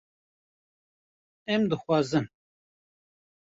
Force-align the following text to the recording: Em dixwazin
Em 1.55 1.67
dixwazin 1.75 2.27